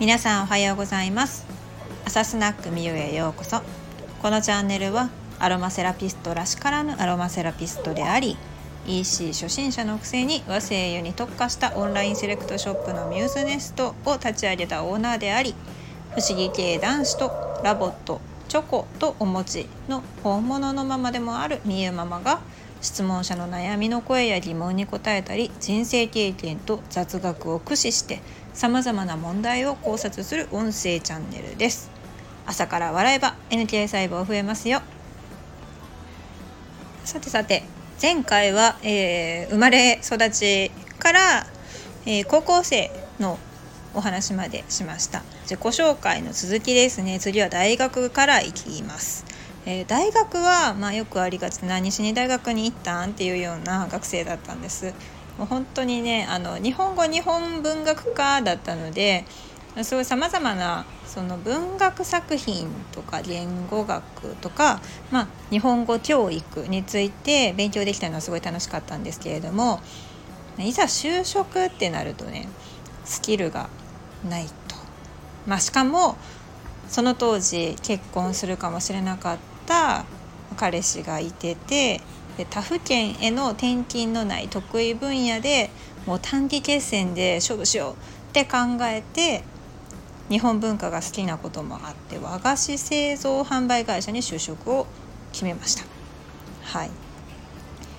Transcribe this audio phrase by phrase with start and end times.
[0.00, 1.44] 皆さんおはようございます。
[2.06, 3.60] 朝スナックみゆへようこそ。
[4.22, 8.38] このチャンネルはアロマセラピストらしからぬアロマセラピストであり
[8.86, 15.54] EC 初心者のくせに和製油に特化したオンラインセレクトショップのミューズネストを立ち上げたオーナーであり
[16.12, 22.40] 不思議系男子とラボットチョコとお餅の本物のママでもあるみゆママが
[22.80, 28.22] 質問者の悩みの声や疑問に答えたり人生経験と雑学を駆使して
[28.52, 31.90] さまざまな問題を考察する音声チャンネルです。
[32.46, 34.82] 朝から笑えば NK 細胞増えますよ。
[37.04, 37.62] さてさて
[38.00, 41.46] 前回は、えー、生まれ育ちから、
[42.06, 43.38] えー、高校生の
[43.94, 45.22] お話までしました。
[45.42, 47.18] 自己紹介の続きですね。
[47.20, 49.24] 次は大学から行きます。
[49.66, 54.94] えー、大学は、まあ、よくありがちな西に大学に行ったんっていうような学生だったんです。
[55.38, 59.24] もう本当にねあの日本語日本文学科だったので
[59.82, 69.80] すごいさまざまなその文学作品とか言語学とか、まあ、日本語教育について勉強できたのはすごい楽しかったんですけれども
[70.58, 72.48] いざ就職ってなるとね
[73.04, 73.68] スキルが
[74.28, 74.76] ないと。
[75.46, 76.16] まあ、しかも
[76.88, 80.04] その当時結婚するかもしれなかった
[80.56, 82.00] 彼氏がいてて
[82.40, 85.68] で他府県への転勤のない得意分野で
[86.06, 87.96] もう短期決戦で勝負しようっ
[88.32, 89.42] て考えて
[90.30, 94.86] 日本文化が好きなこともあって和菓子製造販売会社に就職を
[95.32, 95.84] 決めました。
[96.62, 96.90] はい。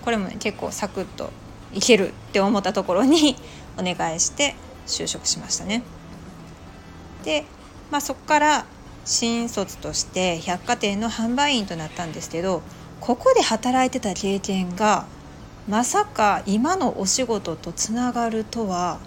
[0.04, 1.30] これもね結構サクッと
[1.72, 3.36] いけるって思ったところに
[3.78, 4.56] お願いして
[4.88, 5.84] 就職しましたね。
[7.24, 7.46] で、
[7.92, 8.66] まあ、そこから
[9.06, 12.64] 新卒として百貨店の販売員となったんですけど
[13.02, 15.06] ここで働いてた経験が
[15.68, 19.00] まさか今のお仕事とつながるとは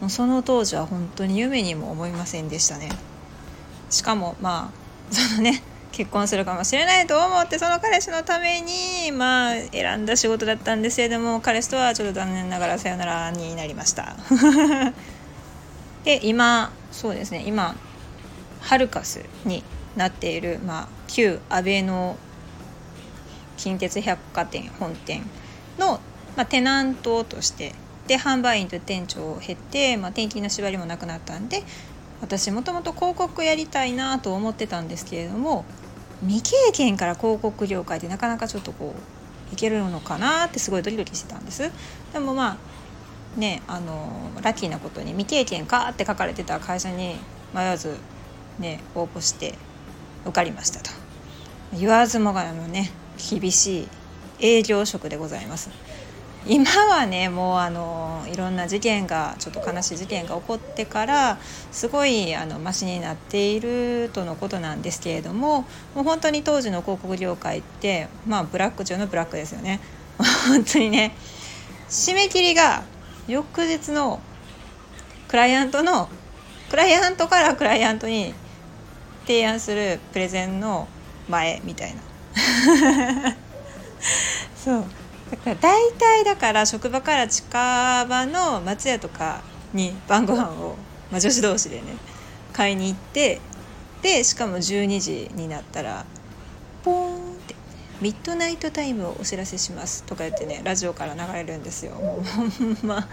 [0.00, 2.88] もうその当時は本当に夢にも思いませんでしたね。
[3.90, 4.72] しかもま
[5.10, 5.62] あそのね
[5.92, 14.16] 結婚するかもしれないと思ってその彼氏のためにまあ選んだ仕事だったんですけれども彼氏とはちょっと残念ながらさよならになりました。
[16.04, 17.76] で今そうですね今
[18.60, 19.62] ハルカスに
[19.96, 22.16] なっている、まあ、旧安倍の
[23.56, 25.22] 近鉄百貨店本店
[25.78, 26.00] の、
[26.36, 27.74] まあ、テナントとして
[28.06, 31.62] で販売員と店長を経て、まあ、転勤の縛りもなくなったんで
[32.20, 35.64] 私もともと広告やりたいなと思ってたんですけれども
[36.26, 38.94] 未経験から広告業界でなかなかちょっとこ
[39.50, 41.70] ういけるのかなってすごいドキドキしてたんです。
[42.12, 42.58] でもま
[43.36, 47.16] あねあのラッキーなことに未経験かって書かれてた会社に
[47.52, 47.96] 迷わず
[48.58, 49.54] ね応募して
[50.24, 50.90] 受かりましたと。
[51.74, 52.90] 言わずもがなのね
[53.30, 53.88] 厳しい
[54.40, 55.70] 営業職でございます。
[56.44, 61.38] 今はねもうあのいろんな事件がちょっと悲しい事件が起こってから
[61.70, 65.62] すごいあのマシになっているとのことなんですけれども
[65.94, 69.80] もう本当に当時の広告業界ってまあブラック中のブラックですよね。
[70.48, 71.14] 本当にね
[71.88, 72.82] 締め切りが
[73.28, 74.20] 翌日の
[75.28, 76.08] クライアントの
[76.70, 78.34] クライアントからクライアントに
[79.26, 80.88] 提案するプレゼンの
[81.28, 82.11] 前みたいな。
[84.64, 84.84] そう。
[85.30, 90.76] だから大体だから職場から近場の松屋とかに晩ご飯を、
[91.10, 91.84] まあ、女子同士でね
[92.52, 93.40] 買いに行って
[94.02, 96.04] でしかも12時になったら
[96.84, 97.54] ポーンって
[98.02, 101.92] 「ミッドナイトタイムをお知らせします」とか言ってねラジオから流れるんですよ。
[101.92, 103.08] もうほんま。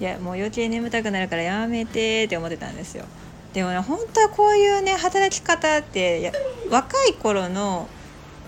[0.00, 3.04] いやもう余計眠たくなるからやめてって思ってたんですよ。
[3.52, 6.32] でもね本当はこういうね働き方って
[6.68, 7.88] 若い頃の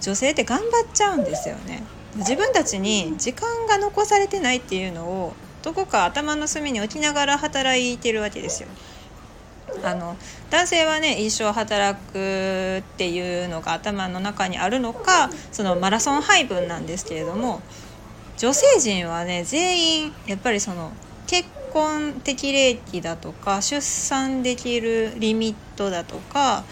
[0.00, 1.82] 女性って頑張っちゃうんですよね。
[2.16, 8.68] 自分たちに時間が残されてないっていうのをどこか頭の隅に置きながら働いてるわけですよ。
[9.82, 10.16] あの
[10.50, 17.60] 男性はね一生働くっていうのが頭の中にあるのかそのマラソン配分なんですけれども
[18.38, 20.92] 女性陣はね全員やっぱりその
[21.26, 26.64] 結婚適齢期だとか出産できるリミットだとか、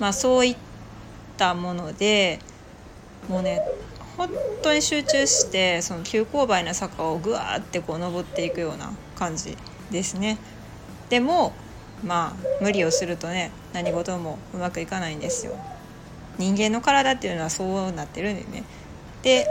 [0.00, 0.56] まあ、そういっ
[1.36, 2.38] たもので
[3.28, 3.62] もうね
[4.16, 4.28] 本
[4.62, 9.56] 当に集中してその急勾配な坂をぐわーってこう登っていくような感じ
[9.90, 10.38] ですね。
[11.08, 11.52] でも
[12.04, 15.54] まあ無理をするとね何事もうまくいかないんですよ。
[16.38, 18.64] 人間の体っていうのはそうなってるんでね。
[19.22, 19.46] で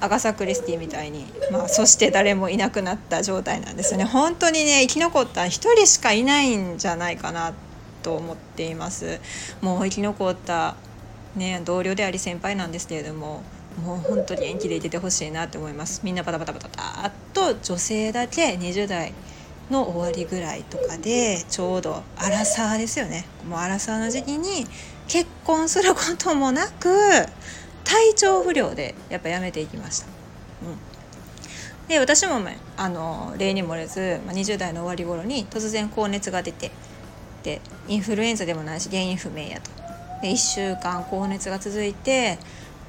[0.00, 7.54] アガサ・クリスティみたいに、まあ、そして誰もいなくなった状態なんですね本当にね生き残った1人しかいないんじゃないかな
[8.02, 9.20] と思っています
[9.62, 10.76] もう生き残った
[11.36, 13.42] ね同僚であり先輩なんですけれども
[13.82, 19.12] もう本当に元気でいててほしいなって思いますみんなバタバタバタバタと女性だけ20代
[19.70, 24.66] の終わりぐらいとかでちょうどアラサーですよねもうアラサーの時期に
[25.08, 26.88] 結婚することもなく
[27.84, 30.06] 体調不良でやっぱやめていきました。
[30.62, 32.40] うん、で私も、
[32.78, 36.70] あの例に漏れず、まあ、20代の終わり頃に突然高熱が出て
[37.42, 39.70] でインフルエンザでもないし原因不明やと。
[40.28, 42.38] 1週間高熱が続いて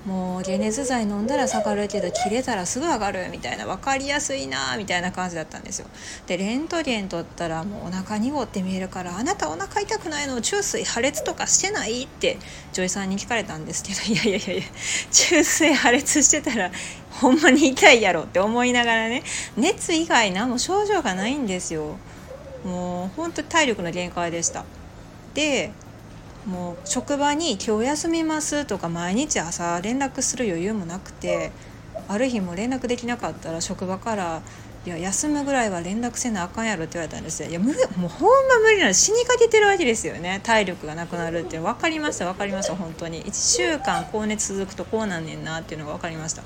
[0.06, 5.88] もう解熱剤飲んだら下がるけど切れたらすぐ上がるみたいな分かりやすいなみたいな感じだったんですよ。
[6.28, 10.42] でレントゲン取ったらもうお腹濁って見えるから「あなたお腹痛くないの？
[10.42, 12.38] 中水破裂とかしてない?」って
[12.74, 14.64] 女医さんに聞かれたんですけど「いやいやいやいや
[15.12, 16.72] 中水破裂してたら
[17.10, 19.24] ほんまに痛いやろ」って思いながらね
[19.58, 21.98] 熱以外何も症状がないんですよ。
[22.64, 24.66] もうほんと体力の限界でした。
[25.34, 25.72] で
[26.46, 31.52] もう職場に「今日休みます」とか毎日朝連絡する余裕もなくて
[32.08, 34.42] ある日も連絡できなかったら職場から
[34.86, 37.50] 「いや休むぐらいは連絡せなあかんやろ」って言われたんですよ。
[37.50, 37.74] いやもう
[38.08, 40.40] ほんま無理なの死にかけてるわけですよね。
[40.44, 41.58] 体力がなくなるって。
[41.58, 42.76] 分かりました分かりました。
[42.76, 43.24] 本当に。
[43.24, 46.44] 1週間高熱続くとこうなんねんなっていうのが分かりました。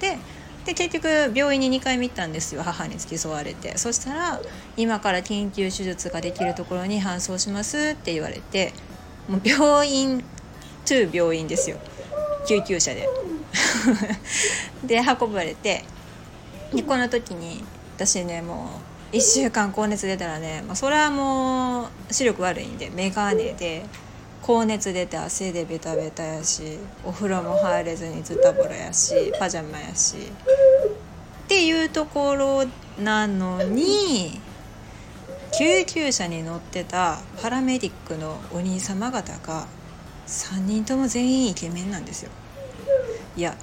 [0.00, 0.16] で
[0.64, 2.62] で結局病院に2回見たんですよ。
[2.62, 3.76] 母に付き添われて。
[3.76, 4.40] そしたら
[4.78, 8.72] 「今から緊急手術ができるところに搬送します」って言われて
[9.28, 10.20] もう病院
[10.84, 11.78] トゥ病院ですよ。
[12.46, 13.08] 救急車で。
[14.84, 15.84] で運ばれて
[16.72, 17.64] でこの時に
[17.96, 18.70] 私ねも
[19.12, 23.86] う1週間高熱出たらね、まあ、それはもう視力悪いんで眼鏡で
[24.42, 30.16] 高熱出て汗でベタベタやしお風呂も入れずにズタボロやしパジャマやし。
[30.16, 32.64] っていうところ
[33.02, 34.40] なのに
[35.52, 39.66] 救急車に乗ってたパラメディックのお兄様方が
[40.26, 42.30] 3人とも全員イケメンなんですよ。
[43.36, 43.56] いや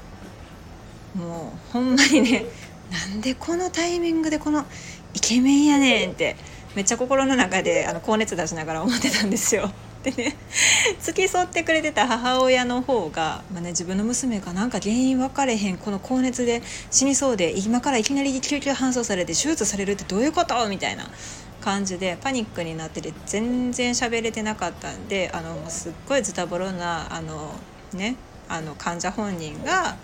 [1.15, 2.45] もうほんまにね
[2.91, 4.65] なんでこのタイミングでこの
[5.13, 6.35] イケメンやねんって
[6.75, 9.71] めっちゃ心の中であの高熱出しながら思ってたんですよ。
[10.03, 10.35] でね
[10.99, 20.67] 付き添ってくれてた母親の方が、まあね、自分の娘がなんか原因分かれへんこの高熱で死にそうで今からいきなり救急搬送されて手術されるってどういうこと？
[20.67, 21.09] みたいな。
[21.63, 27.53] 感じでパニックになってて全然喋れてなかったんであのすっごいズタボロなあの、
[27.93, 28.17] ね、
[28.49, 29.95] あの患者本人が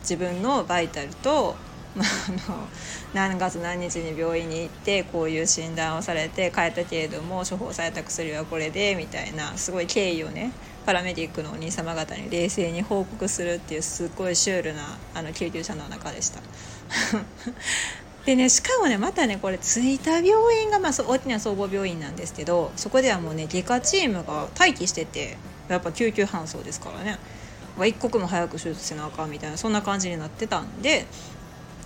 [0.00, 1.54] 自分のバイタルと、
[1.94, 2.06] まあ、
[2.48, 2.66] あの
[3.12, 10.52] 何月何日に病院に行ってこういう診断をされて帰ったけれども処方された薬はこれでみたいなすごい経緯をね
[10.86, 16.40] パラメディックのお兄様方に冷静に報告するっていうすっごいシュールなあの救急車の中でした。
[18.24, 25.36] でねしかもねまたねこれ着いた病院が、まあ、大きな総合病院なんですけどそこではもうね外科チームが待機してて
[25.68, 27.18] やっぱ救急搬送ですからね。
[27.86, 31.06] 一刻も早く手術せなあかんみたいなそんな感じになってたんで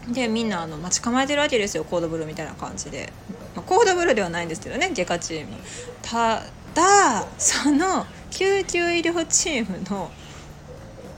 [0.09, 3.13] でみんなあの待ち構えてるわけですよコードブルーみたいな感じで、
[3.55, 5.57] まあ、コードブルーではないんですけどね外科チーム。
[6.03, 6.43] た
[6.75, 10.11] だその救急医療チームの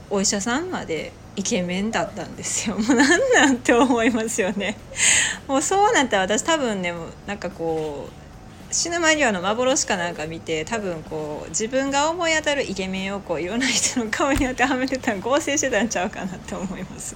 [0.09, 2.75] お医者さんまでイケメンだったんですよ。
[2.77, 4.75] もうなんなんて思いますよね。
[5.47, 6.93] もうそうなったら私多分ね
[7.25, 17.15] なんかこう死ぬ間際の幻かなんか見て多分こう自分が思い当たるイケメンをこういろんな人の顔に当てはめてたら合成してたんちゃうかなって思います。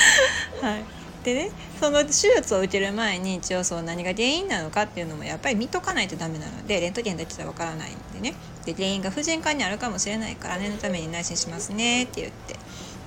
[0.60, 0.84] はい。
[1.24, 1.50] でね
[1.80, 8.34] その手術を受ける前に一応そう何が原因なのかっていうのもやっぱり見とかないとダメなのでレントゲンだけじゃわからないんでね。
[8.66, 12.63] で原因が婦人科にあるかもしれないから念のために内診しますねって言って。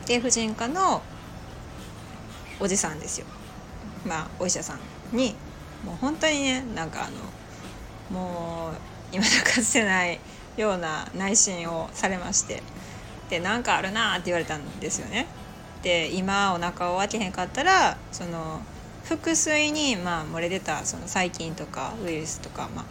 [0.07, 1.01] で婦人科の
[2.59, 3.27] おじさんですよ
[4.05, 4.75] まあお医者さ
[5.13, 5.35] んに
[5.85, 8.73] もう本当にねなんかあのもう
[9.11, 10.19] 今だかつてない
[10.55, 12.63] ような内診をされまして
[13.29, 15.27] でなんかあるなって言われたんですよね。
[15.83, 18.61] で今お腹を開けへんかったらその
[19.07, 22.85] 腹水にまあ漏れ出たその細菌とかウイルスとか、ま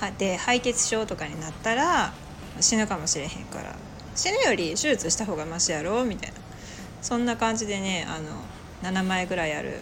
[0.00, 2.12] あ、で敗血症とかになったら
[2.60, 3.76] 死ぬかもしれへんから
[4.14, 6.43] 死ぬより手術した方がマシやろみたいな
[7.04, 9.80] そんな感じでねあの7枚ぐらいある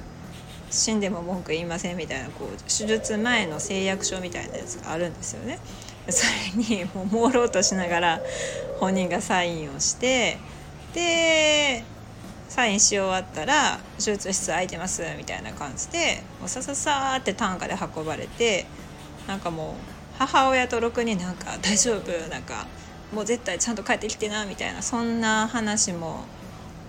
[0.72, 5.60] 死んでも文句言いませんみたいなこう手術前の誓約書みたいなやつがあるんですよね。
[6.08, 6.24] そ
[6.58, 8.20] れにもう朦朧としながら
[8.80, 10.38] 本人がサインをして
[10.94, 11.84] で
[12.48, 18.66] サインし終わったら「手術室空いてます」みたいな感じでもうさささって担架で運ばれて
[19.28, 22.10] なんかもう母親とろくになんか「大丈夫？
[22.28, 22.66] なんか
[23.14, 26.24] もう絶対ちゃんと帰ってきてな」みたいなそんな話も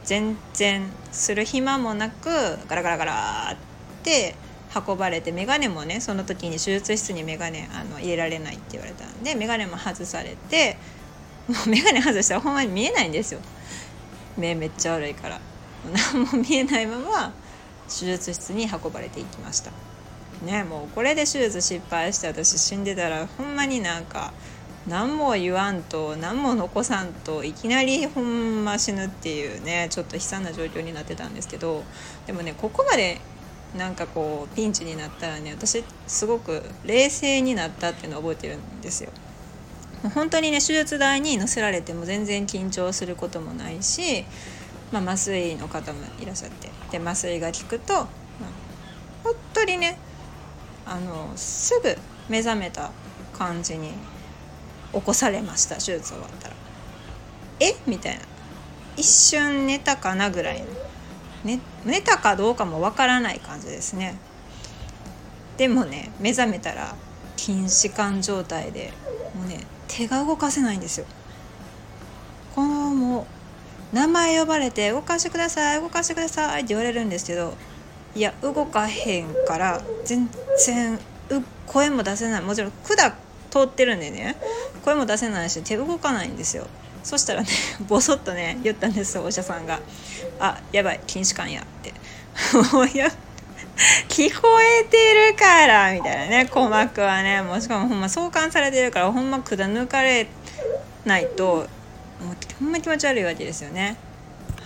[0.03, 2.29] 全然する暇もなく
[2.67, 4.36] ガラガラガラって
[4.75, 10.77] 運ばれて眼鏡もねその時に手術室に眼鏡あの入れられないって言われたんで眼鏡も外されて
[11.48, 13.39] もう 眼鏡外したらほんまに見えないんですよ。
[14.38, 15.39] 目めっちゃ悪いから。
[16.13, 17.33] 何も見えないまま
[17.89, 19.72] 手術室に運ばれていきました。
[20.43, 24.33] ねもうこれで手術失敗して私死んでたらほんまになんか
[24.87, 31.83] 何も言わんと何も残さんといきなりほんま死ぬっていうねちょっと悲惨な状況になってたんですけど
[32.27, 33.21] でもねここまで
[33.77, 39.09] なんかこうピンチになったらね私すごく冷静になったっていうのを覚えてるんですよ。
[40.13, 44.25] 本当にね手術台に乗せられても全然緊張することもないし、
[44.91, 48.05] まあ、麻酔の方もいらっしゃってで麻酔が効くと、まあ、
[49.23, 49.97] 本当にね
[50.85, 51.97] あのすぐ
[52.27, 52.91] 目覚めた
[53.31, 53.93] 感じに
[54.93, 56.55] 起こされました手術終わったら。
[57.59, 57.75] え？
[57.88, 58.21] みたいな。
[58.95, 60.67] 一瞬寝たかなぐらいの、
[61.43, 64.15] ね、寝たかどうかもわからない感じですね。
[65.57, 66.95] でもね目覚めたら
[67.35, 68.93] 筋弛緩状態で
[69.35, 71.05] もうね手が動かせないんですよ。
[72.55, 73.25] このも
[73.91, 77.55] う名前呼ばれて「動かしてください動かしてください」って言われるんですけど
[78.13, 80.29] いや動かへんから全
[80.65, 81.00] 然
[81.65, 82.41] 声も出せない。
[82.41, 83.13] もちろん管
[83.53, 84.36] 通ってるんでね
[84.83, 86.65] 声も出せないし手動かないんですよ。
[87.03, 87.48] そしたらね
[87.88, 89.79] ボソッとね言ったんですお医者さんが
[90.39, 91.93] 「あやばい筋弛緩や」って
[92.74, 93.12] 「もうや
[94.07, 100.27] 聞こえてるから」みたいなね鼓膜はねもうしかもほんま相関されてるからほんま管抜かれ
[101.05, 101.67] ないともう
[102.60, 103.98] ほんま気持ち悪いわけですよね。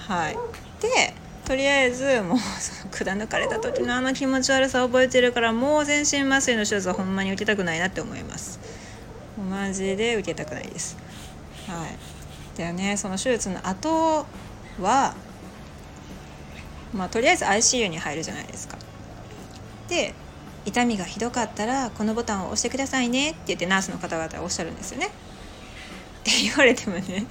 [0.07, 0.37] はい。
[0.79, 1.13] で
[1.43, 8.76] とりあえずもうその管抜かれた時のあの気持ち悪さ覚えてるからもう全身麻酔の手術はほんまに受けたくないなって思います。
[9.49, 10.97] マジで受けたくないです。
[11.67, 12.57] はい。
[12.57, 12.97] でね。
[12.97, 14.25] その手術の後
[14.81, 15.15] は
[16.93, 18.77] まあとりあえず ICU に入るじゃないですか。
[19.87, 20.13] で
[20.65, 23.31] 痛みがひどかったらこのボタンを押してくださいね。
[23.31, 25.07] って言ってナースの方々はおっしゃるんですよね。
[25.07, 25.09] っ
[26.23, 27.25] て言われてもね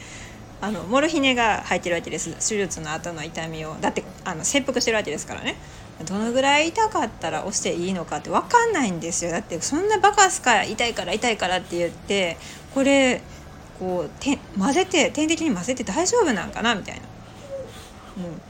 [0.60, 2.30] あのモルヒネが入ってるわけです。
[2.48, 3.76] 手術の後の痛みを。
[3.80, 5.56] だってあの切腹してるわけですからね。
[6.04, 9.30] どのぐらい痛かったら押していいのかって分かんないんですよ。
[9.30, 12.36] だってそんなバカすか痛いから痛いからって言って
[12.74, 13.22] これ
[13.78, 17.02] こうて混ぜて点滴に混ぜて大丈夫なんかなみたいな、
[18.18, 18.40] うん、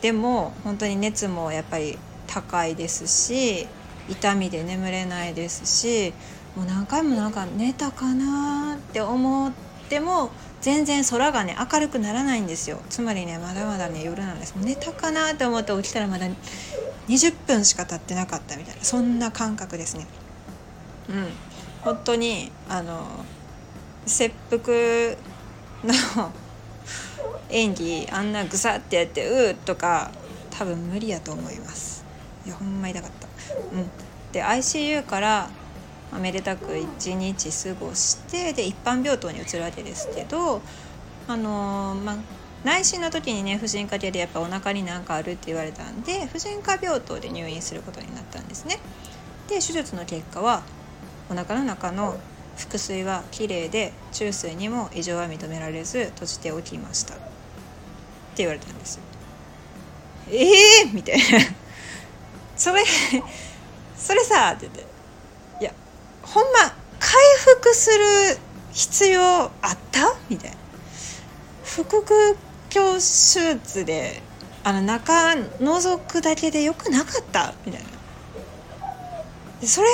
[0.00, 3.66] でも本当に熱もやっぱり高いですし
[4.08, 6.12] 痛みで眠れないですし
[6.56, 9.52] もう何回もなんか寝たかなって思っ
[9.88, 10.30] ても
[10.60, 12.80] 全然空がね明るくならないんですよ。
[12.90, 14.54] つまりねまだまだね夜なんです。
[14.56, 16.26] 寝たかなって思って起きたらまだ
[17.08, 18.84] 20分しか経ってなかったみたいな。
[18.84, 20.06] そんな感覚ですね。
[21.08, 21.28] うん。
[21.82, 23.06] 本当にあの
[24.04, 24.60] 切腹
[25.82, 26.32] の
[27.48, 30.10] 演技あんなぐさってやって「うー」とか
[30.50, 32.04] 多分無理やと思います。
[32.44, 33.28] いやほんま痛かった。
[33.74, 33.90] うん。
[34.32, 35.50] で ICU から
[36.18, 40.60] めでたく1日過ごしてで一般病棟に移るわけですけど
[41.28, 42.16] あのー、まあ
[42.64, 48.78] 内診の時にね婦人科系でやっぱお腹に何かあるって言われたんで婦人科病棟で入院することになったんですね。
[49.48, 50.62] で手術の結果は
[51.30, 52.18] お腹の中の
[52.56, 57.22] 腹水はきれいで中水にも異常は認められず閉じておきましたって
[58.38, 59.02] 言われたんですよ。
[60.30, 61.22] ええー、みたいな
[62.56, 62.84] それ
[63.96, 64.89] それさって言って
[66.32, 66.58] ほんま
[66.98, 67.10] 回
[67.56, 68.38] 復する
[68.72, 70.14] 必要あった？
[70.28, 70.56] みたいな。
[71.64, 72.36] 腹腔
[72.72, 74.22] 鏡手術で
[74.64, 77.54] あの中覗くだけでよくなかった？
[77.66, 77.82] みたい
[79.60, 79.66] な。
[79.66, 79.88] それ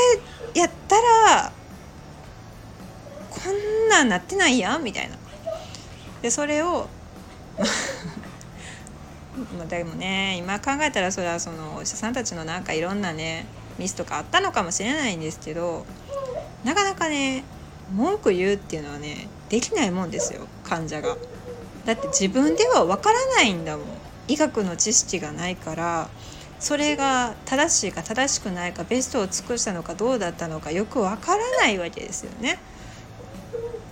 [0.54, 1.52] やったら
[3.30, 4.84] こんなんなってないやん？
[4.84, 5.16] みたいな。
[6.22, 6.88] でそれを
[9.56, 13.46] まあでもね今考えたらそれはそのお医者さんたちのなんかいろんなね
[13.78, 15.84] ミスとかあったのかもしれないんですけど
[16.66, 17.44] なかなかね
[17.94, 21.16] 文句言うっていうのはねできないもんですよ患者が。
[21.84, 23.86] だって自分ではわからないんだもん
[24.26, 26.08] 医学の知識がないから
[26.58, 32.58] それが正しいか正しくないかベストを尽くしたのかどうだったのかよくわからないわけですよね。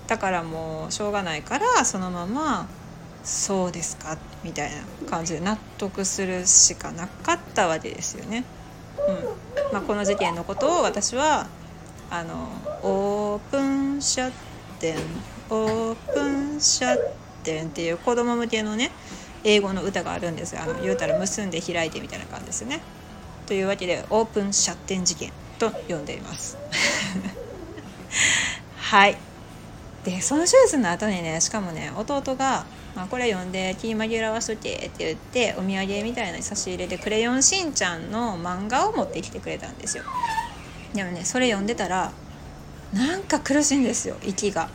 [0.08, 2.66] だからもうしょうがないからそのまま
[3.22, 8.44] 「そうですか」みたいな感じで納得するしかなかったわけですよね。
[9.06, 11.46] うんまあ、この事件のことを私は
[12.14, 12.48] あの
[12.82, 14.32] オープンシャッ
[14.78, 14.96] テン
[15.50, 16.98] オープンシャッ
[17.42, 18.92] テンっていう子供向けのね
[19.42, 22.80] 英語の歌があるんですあの言うたら結んで開いてみたいな感じですね。
[23.46, 26.56] というわけでオープンシャッテン事件と呼んでいます。
[28.78, 29.18] はい
[30.04, 40.04] でその手術の後にねしかもね弟が「まあ、これ読んで気紛らわしとけ」って言ってお土産みたいな差し入れで「クレヨンしんちゃん」の漫画を持ってきてくれたんですよ。
[40.94, 42.12] でもねそれ読んでたら
[42.92, 44.70] なんか苦しいんですよ息が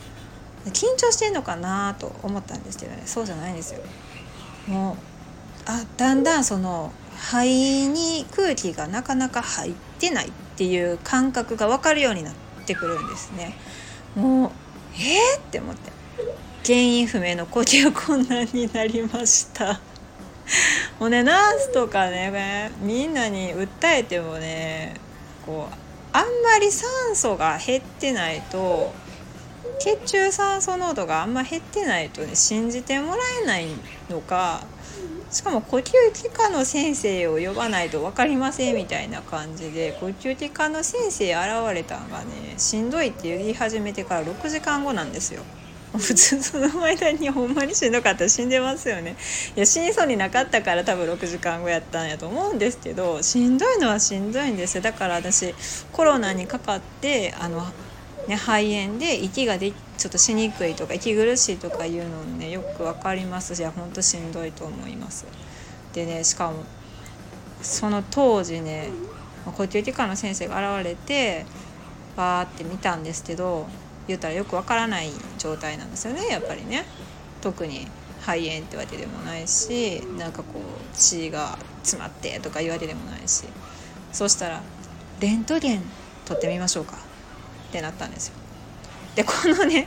[0.66, 3.80] 緊張してんのかなと思ったんですけどねそうじゃないんですよ
[4.66, 4.96] もう
[5.66, 12.34] あだんだんその肺に空気がなかなか入ってないっていう感覚が分かるようになっ
[12.66, 13.54] てくるんですね。
[14.14, 14.50] もう
[14.94, 15.92] えー、って思って
[16.64, 19.80] 原因不明の呼吸困難になりました。
[20.98, 24.94] もうねナースとかねみんなに訴えてもね
[25.46, 25.74] こう
[26.12, 28.92] あんまり酸素が減ってないと
[29.78, 33.66] 血中酸素濃度があんま減ってないとね信じてもらえない
[34.10, 34.62] のか
[35.30, 45.42] しかも呼吸器科の先生を呼ばないと分かりませんみたいな感じで呼吸器科の先生現れたんがねしんどいって言い始めてから6時間後なんですよ。
[45.98, 49.16] 普通その間にほんまにしんどかったら死んでますよね。
[49.56, 55.52] いや死にそうになかったから多分6時間後やったんやと思うんですけどしんどいのはしんどいんですだから私
[55.92, 57.66] コロナにかかってあの、
[58.28, 65.26] ね、肺炎で息がでちょっとしにくいとか息苦しいとかいうのねよく分かりますしほんとしんどいと思います。
[65.92, 66.64] でねしかも
[67.62, 68.90] その当時ね
[69.44, 71.44] 呼吸器科の先生が現れて
[72.16, 73.66] バーって見たんですけど
[74.10, 76.84] 言ったらよくわからない状態なんですよねやっぱりね。
[77.40, 77.86] 特に
[78.20, 83.44] 肺炎ってわけでもないしなんかこう血が詰まってとか言われでもないし。
[84.12, 84.60] そしたら
[85.20, 85.82] 「レントゲン
[86.24, 86.96] 取ってみましょうか」
[87.68, 88.34] ってなったんですよ。
[89.14, 89.86] でこのね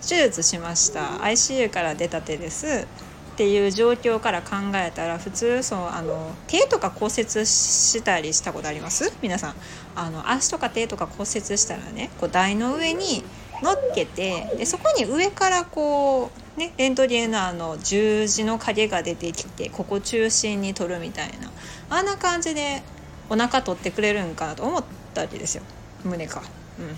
[0.00, 1.00] 手術しました。
[1.18, 2.86] ICU から出たてです。
[3.34, 9.12] っていう状況から考えたら普通そうあの手とか骨折したりしたことあります？
[9.20, 9.54] 皆さん。
[9.96, 13.24] あの足とか手とか骨折したらねこう台の上に
[13.64, 21.50] 乗っけてでそこに上からこうねレントゲンのあの十字の影が出てきてここ中心に取るみたいな
[21.88, 22.82] あんな感じで
[23.30, 25.62] お腹取ってくれるんかなと思ったわけですよ。
[26.04, 26.42] 胸か
[26.78, 26.96] うん。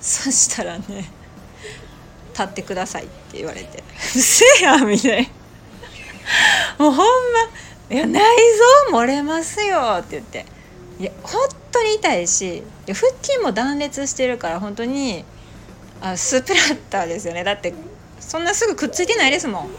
[0.00, 1.10] そしたらね
[2.32, 3.82] 「立ってください」って言われて
[4.14, 5.22] 「うせえや」みたい
[6.78, 6.84] な。
[6.84, 7.06] もうほんま
[7.90, 8.22] 「いや内
[8.90, 10.46] 臓漏れますよ」って言って。
[11.00, 11.40] いや本
[11.72, 15.24] 当に痛いし腹筋も断裂してるから本当に
[16.04, 17.42] あスプラッターですよね。
[17.44, 17.72] だって
[18.20, 19.70] そんなすぐくっついてないですもん。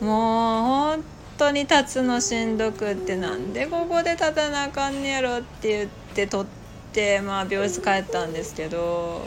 [0.04, 1.04] もう本
[1.38, 6.46] 当に立つのしんどくってなんでここで立たなあかんねやろって言って取っ
[6.92, 9.26] てまあ病室帰ったんですけど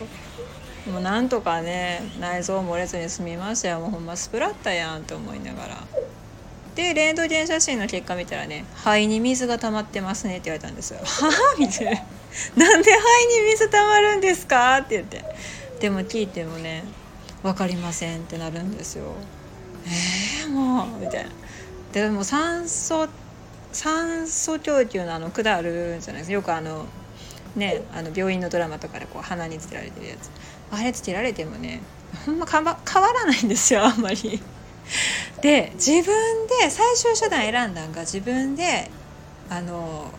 [0.91, 3.79] もうなんとかね内臓漏れずに済みましたよ。
[3.79, 5.77] もうほんまスプラッターやんと思いながら。
[6.75, 10.99] でレントゲン写真の結果見たらね肺に水が溜まってますねって言われたんですよ。
[11.03, 12.12] はあみたいな。
[12.55, 15.23] なんで肺に水たまるんですか?」って言って
[15.79, 16.83] でも聞いてもね
[17.43, 19.13] 「分かりません」ってなるんですよ。
[19.85, 21.29] えー、もうみたいな。
[21.91, 23.07] でも酸素
[23.71, 26.85] 酸素供給のあの管あるじゃないですかよくあの
[27.55, 30.29] ねあの病院のドラマとかでこう鼻につけられてるやつ
[30.71, 31.81] あれつけられてもね
[32.25, 32.77] ほんま変わ
[33.13, 34.41] らないんですよあんまり。
[35.41, 36.03] で自分
[36.61, 38.89] で最終手段選んだんが自分で
[39.49, 40.11] あの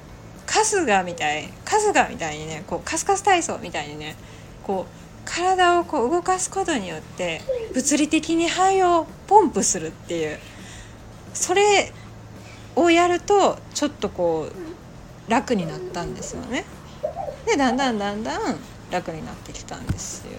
[0.54, 4.14] 春日みたい春日みたいにねこうカスカス体操みたいにね
[4.62, 7.40] こう体をこう動かすことによって
[7.74, 10.38] 物理的に肺をポンプするっていう
[11.32, 11.92] それ
[12.76, 16.64] をやるとちょっとこう楽になったんですよね。
[17.46, 18.58] でだんだんだんだん
[18.90, 20.30] 楽になってきたんですよ。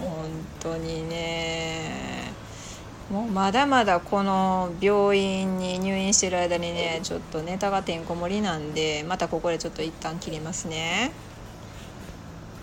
[0.00, 0.30] もう本
[0.60, 2.15] 当にね
[3.10, 11.12] もうまだまだこの病院に入院してる間にねちょっとネタがてんこ盛りなんでまたここでちょっと一旦切りますね。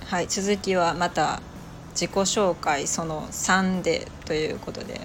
[0.06, 1.42] はい続きはまた
[1.92, 5.02] 自己紹介その3でということで。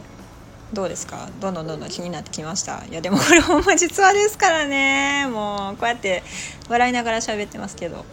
[0.70, 1.30] どうですか？
[1.40, 2.84] どんどんどんどん気になってきました？
[2.84, 5.26] いやでもこれほんま実話ですからね。
[5.26, 6.22] もうこうやって
[6.68, 7.96] 笑いながら喋ってますけど。
[7.96, 8.04] うん。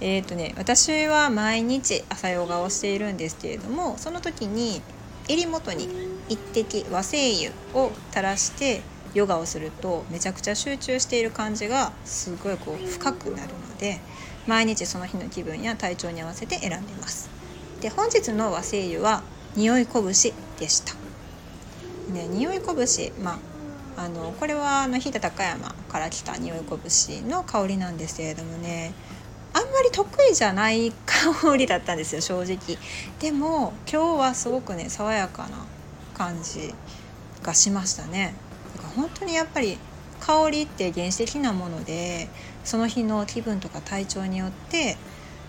[0.00, 4.80] えーとね、私は毎日朝ヨガをしているんですけれどもその時に
[5.28, 5.88] 襟元に
[6.28, 8.82] 一滴和精油を垂らして
[9.14, 14.00] ヨガをするとめちゃくちゃ集中している感じがすごいこう深くなるので
[14.46, 17.30] 毎日その日の気分や体調に合わせて選んでます。
[17.80, 19.22] で本日の和精油は
[19.56, 20.94] 匂いこぶしでした。
[22.12, 23.38] ね匂いこぶしま
[23.96, 28.92] ああのこれはあの飛騨高山から来た匂いこぶしの香りなんですけれどもね
[29.74, 32.78] まり得意じゃない香りだったんですよ 正直。
[33.20, 35.66] でも今日はすごくね爽やかな
[36.14, 36.74] 感じ
[37.42, 38.34] がしましたね。
[38.76, 39.78] だから本当にやっぱり
[40.20, 42.28] 香りって原始的なもので
[42.64, 44.96] その日の気分とか体調によって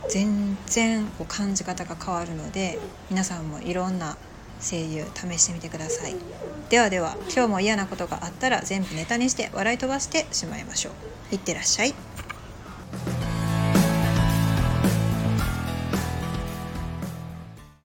[0.10, 4.18] 全然こう感じ方が変わるので皆さんもいろんな
[4.60, 6.16] 声優試してみてください。
[6.70, 10.90] ではでは今日も嫌なことがあったら全部ネタにして笑い飛ばしてしまいましょ
[11.32, 11.36] う。
[11.36, 12.05] いってらっしゃい。